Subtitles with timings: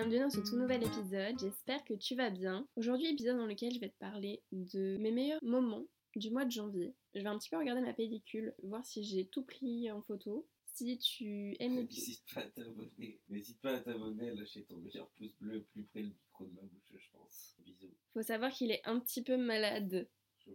[0.00, 2.66] bienvenue dans ce tout nouvel épisode, j'espère que tu vas bien.
[2.74, 5.84] Aujourd'hui, épisode dans lequel je vais te parler de mes meilleurs moments
[6.16, 6.94] du mois de janvier.
[7.14, 10.48] Je vais un petit peu regarder ma pellicule, voir si j'ai tout pris en photo.
[10.72, 13.20] Si tu aimes N'hésite pas à t'abonner.
[13.28, 16.54] N'hésite pas à t'abonner, à lâcher ton meilleur pouce bleu plus près le micro de
[16.54, 17.56] ma bouche, je pense.
[17.58, 17.94] Bisous.
[18.14, 20.08] Faut savoir qu'il est un petit peu malade.
[20.38, 20.50] Je.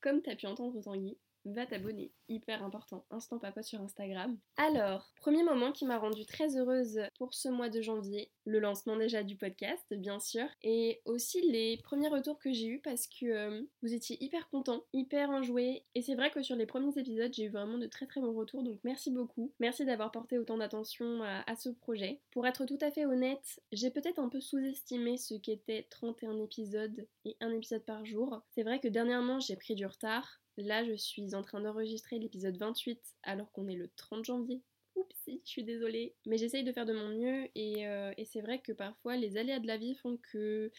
[0.00, 2.12] Comme t'as pu entendre Tanguy, va t'abonner.
[2.28, 3.04] Hyper important.
[3.10, 4.38] Instant papa sur Instagram.
[4.56, 8.30] Alors, premier moment qui m'a rendue très heureuse pour ce mois de janvier.
[8.44, 10.46] Le lancement déjà du podcast, bien sûr.
[10.62, 14.84] Et aussi les premiers retours que j'ai eus parce que euh, vous étiez hyper contents,
[14.92, 15.84] hyper enjoués.
[15.94, 18.34] Et c'est vrai que sur les premiers épisodes, j'ai eu vraiment de très très bons
[18.34, 18.62] retours.
[18.62, 19.52] Donc merci beaucoup.
[19.60, 22.20] Merci d'avoir porté autant d'attention à, ce projet.
[22.30, 27.06] Pour être tout à fait honnête, j'ai peut-être un peu sous-estimé ce qu'était 31 épisodes
[27.24, 28.42] et un épisode par jour.
[28.50, 30.41] C'est vrai que dernièrement, j'ai pris du retard.
[30.58, 34.62] Là, je suis en train d'enregistrer l'épisode 28 alors qu'on est le 30 janvier.
[34.94, 36.14] Oups, je suis désolée.
[36.26, 39.38] Mais j'essaye de faire de mon mieux et, euh, et c'est vrai que parfois les
[39.38, 40.70] aléas de la vie font que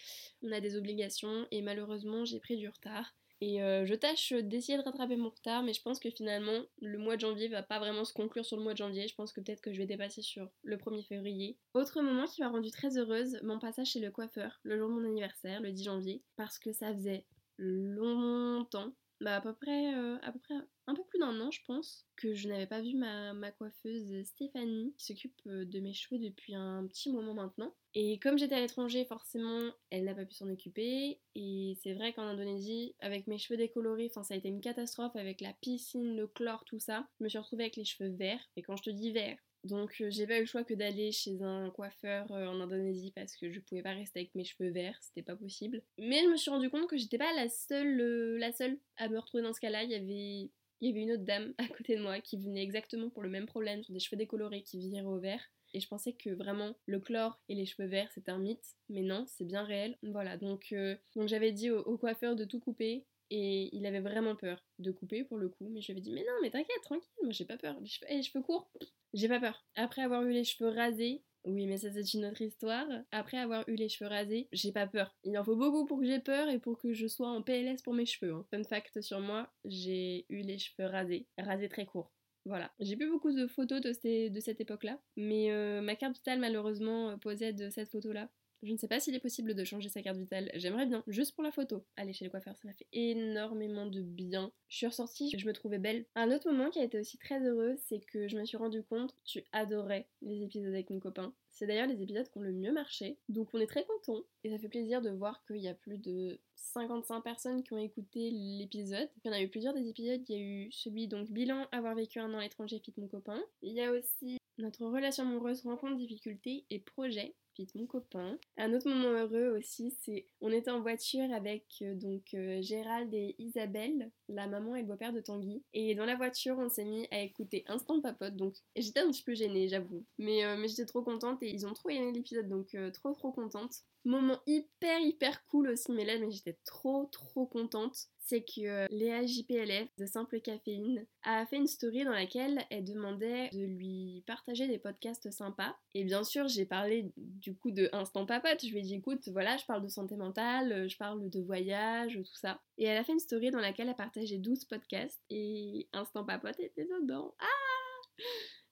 [0.43, 3.15] on a des obligations et malheureusement j'ai pris du retard.
[3.41, 6.97] Et euh, je tâche d'essayer de rattraper mon retard, mais je pense que finalement le
[6.97, 9.07] mois de janvier va pas vraiment se conclure sur le mois de janvier.
[9.07, 11.57] Je pense que peut-être que je vais dépasser sur le 1er février.
[11.73, 14.93] Autre moment qui m'a rendue très heureuse, mon passage chez le coiffeur le jour de
[14.93, 17.25] mon anniversaire, le 10 janvier, parce que ça faisait
[17.57, 20.55] longtemps bah à peu près, euh, à peu près
[20.87, 24.93] un peu plus d'un an, je pense, que je n'avais pas vu ma, coiffeuse Stéphanie,
[24.97, 27.73] qui s'occupe euh, de mes cheveux depuis un petit moment maintenant.
[27.93, 31.19] Et comme j'étais à l'étranger, forcément, elle n'a pas pu s'en occuper.
[31.35, 35.41] Et c'est vrai qu'en Indonésie, avec mes cheveux décolorés, ça a été une catastrophe avec
[35.41, 37.07] la piscine, le chlore, tout ça.
[37.19, 38.49] Je me suis retrouvée avec les cheveux verts.
[38.55, 41.11] Et quand je te dis vert, donc euh, j'ai pas eu le choix que d'aller
[41.11, 44.69] chez un coiffeur euh, en Indonésie parce que je pouvais pas rester avec mes cheveux
[44.69, 45.81] verts, c'était pas possible.
[45.97, 49.07] Mais je me suis rendu compte que j'étais pas la seule, euh, la seule à
[49.07, 49.83] me retrouver dans ce cas-là.
[49.83, 52.63] Il y avait, il y avait une autre dame à côté de moi qui venait
[52.63, 55.49] exactement pour le même problème sur des cheveux décolorés qui viraient au vert.
[55.75, 59.01] Et je pensais que vraiment le chlore et les cheveux verts c'était un mythe, mais
[59.01, 59.97] non, c'est bien réel.
[60.03, 60.71] Voilà, donc,
[61.15, 65.23] donc j'avais dit au, coiffeur de tout couper et il avait vraiment peur de couper
[65.23, 67.45] pour le coup, mais je lui avais dit mais non mais t'inquiète, tranquille, moi j'ai
[67.45, 67.75] pas peur.
[67.79, 68.69] Les cheveux, eh, les cheveux courts,
[69.13, 69.65] j'ai pas peur.
[69.75, 72.87] Après avoir eu les cheveux rasés, oui, mais ça c'est une autre histoire.
[73.11, 75.15] Après avoir eu les cheveux rasés, j'ai pas peur.
[75.23, 77.81] Il en faut beaucoup pour que j'ai peur et pour que je sois en PLS
[77.81, 78.33] pour mes cheveux.
[78.33, 78.45] Hein.
[78.49, 82.11] Fun fact sur moi, j'ai eu les cheveux rasés, rasés très courts.
[82.45, 82.71] Voilà.
[82.79, 87.11] J'ai plus beaucoup de photos de, de cette époque-là, mais euh, ma carte vitale malheureusement
[87.11, 88.29] euh, possède cette photo-là.
[88.63, 90.49] Je ne sais pas s'il est possible de changer sa carte vitale.
[90.55, 91.83] J'aimerais bien, juste pour la photo.
[91.97, 94.53] Aller chez le coiffeur, ça m'a fait énormément de bien.
[94.69, 96.05] Je suis ressortie, je me trouvais belle.
[96.15, 98.81] Un autre moment qui a été aussi très heureux, c'est que je me suis rendu
[98.81, 101.33] compte tu adorais les épisodes avec mon copain.
[101.53, 103.17] C'est d'ailleurs les épisodes qui ont le mieux marché.
[103.29, 104.23] Donc on est très contents.
[104.43, 107.77] Et ça fait plaisir de voir qu'il y a plus de 55 personnes qui ont
[107.77, 109.09] écouté l'épisode.
[109.23, 110.21] Il y en a eu plusieurs des épisodes.
[110.27, 113.07] Il y a eu celui donc bilan avoir vécu un an à l'étranger fit mon
[113.07, 113.41] copain.
[113.61, 118.37] Il y a aussi notre relation amoureuse rencontre difficultés et projet fit mon copain.
[118.57, 123.13] Un autre moment heureux aussi, c'est on était en voiture avec euh, donc euh, Gérald
[123.13, 125.61] et Isabelle, la maman et le beau-père de Tanguy.
[125.73, 128.35] Et dans la voiture, on s'est mis à écouter Instant Papote.
[128.35, 130.03] Donc j'étais un petit peu gênée, j'avoue.
[130.17, 133.31] Mais, euh, mais j'étais trop contente ils ont trop aimé l'épisode, donc euh, trop trop
[133.31, 133.73] contente.
[134.05, 137.95] Moment hyper hyper cool aussi, mais là mais j'étais trop trop contente.
[138.19, 142.83] C'est que euh, Léa JPLF de Simple Caféine a fait une story dans laquelle elle
[142.85, 145.75] demandait de lui partager des podcasts sympas.
[145.93, 148.65] Et bien sûr, j'ai parlé du coup de Instant Papote.
[148.65, 151.41] Je lui ai dit écoute, voilà, je parle de santé mentale, euh, je parle de
[151.41, 152.61] voyage, tout ça.
[152.77, 156.59] Et elle a fait une story dans laquelle elle partageait 12 podcasts et Instant Papote
[156.59, 157.35] était dedans.
[157.39, 158.23] Ah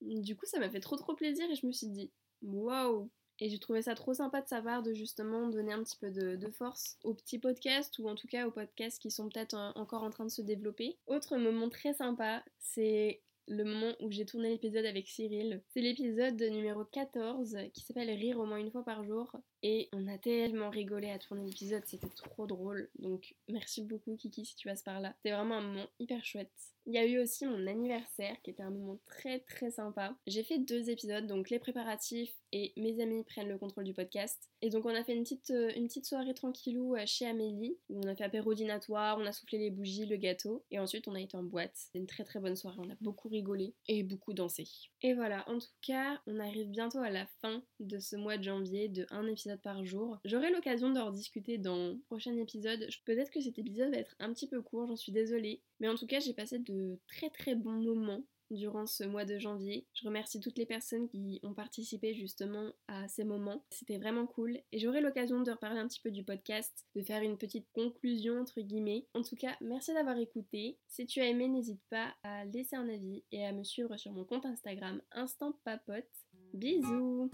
[0.02, 3.50] Du coup, ça m'a fait trop trop plaisir et je me suis dit waouh et
[3.50, 6.36] j'ai trouvé ça trop sympa de sa part de justement donner un petit peu de,
[6.36, 10.04] de force aux petits podcasts ou en tout cas aux podcasts qui sont peut-être encore
[10.04, 11.00] en train de se développer.
[11.08, 15.62] Autre moment très sympa, c'est le moment où j'ai tourné l'épisode avec Cyril.
[15.74, 19.36] C'est l'épisode numéro 14 qui s'appelle Rire au moins une fois par jour.
[19.64, 22.90] Et on a tellement rigolé à tourner l'épisode, c'était trop drôle.
[23.00, 25.14] Donc merci beaucoup Kiki si tu passes par là.
[25.18, 26.52] C'était vraiment un moment hyper chouette.
[26.88, 30.16] Il y a eu aussi mon anniversaire qui était un moment très très sympa.
[30.26, 34.50] J'ai fait deux épisodes, donc les préparatifs et mes amis prennent le contrôle du podcast.
[34.62, 37.78] Et donc on a fait une petite, euh, une petite soirée tranquillou euh, chez Amélie
[37.90, 41.08] où on a fait apéro dînatoire, on a soufflé les bougies, le gâteau et ensuite
[41.08, 41.72] on a été en boîte.
[41.76, 44.68] C'était une très très bonne soirée, on a beaucoup rigolé et beaucoup dansé.
[45.02, 48.44] Et voilà, en tout cas, on arrive bientôt à la fin de ce mois de
[48.44, 50.20] janvier de un épisode par jour.
[50.26, 52.88] J'aurai l'occasion d'en rediscuter dans le prochain épisode.
[53.06, 55.62] Peut-être que cet épisode va être un petit peu court, j'en suis désolée.
[55.80, 56.60] Mais en tout cas, j'ai passé
[57.08, 59.88] très très bons moments durant ce mois de janvier.
[59.94, 63.64] Je remercie toutes les personnes qui ont participé justement à ces moments.
[63.70, 67.22] C'était vraiment cool et j'aurai l'occasion de reparler un petit peu du podcast, de faire
[67.22, 69.08] une petite conclusion entre guillemets.
[69.14, 70.78] En tout cas, merci d'avoir écouté.
[70.88, 74.12] Si tu as aimé, n'hésite pas à laisser un avis et à me suivre sur
[74.12, 76.06] mon compte Instagram Instant Papote.
[76.54, 77.32] Bisous